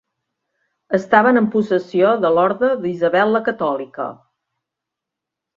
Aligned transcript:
Estava 0.97 1.33
en 1.41 1.49
possessió 1.57 2.15
de 2.25 2.33
l'Orde 2.37 2.71
d'Isabel 2.87 3.37
la 3.37 3.45
Catòlica. 3.51 4.11